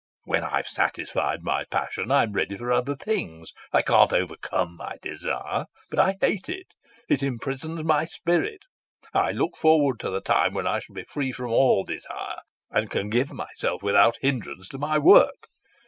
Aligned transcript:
When 0.23 0.43
I've 0.43 0.65
satisfied 0.65 1.43
my 1.43 1.63
passion 1.65 2.09
I'm 2.09 2.33
ready 2.33 2.57
for 2.57 2.71
other 2.71 2.95
things. 2.95 3.53
I 3.71 3.83
can't 3.83 4.11
overcome 4.11 4.75
my 4.75 4.95
desire, 4.99 5.67
but 5.91 5.99
I 5.99 6.15
hate 6.19 6.49
it; 6.49 6.65
it 7.07 7.21
imprisons 7.21 7.83
my 7.83 8.05
spirit; 8.05 8.63
I 9.13 9.29
look 9.29 9.55
forward 9.55 9.99
to 9.99 10.09
the 10.09 10.19
time 10.19 10.55
when 10.55 10.65
I 10.65 10.79
shall 10.79 10.95
be 10.95 11.03
free 11.03 11.31
from 11.31 11.51
all 11.51 11.83
desire 11.83 12.39
and 12.71 12.89
can 12.89 13.11
give 13.11 13.31
myself 13.31 13.83
without 13.83 14.17
hindrance 14.21 14.67
to 14.69 14.79
my 14.79 14.97
work. 14.97 15.49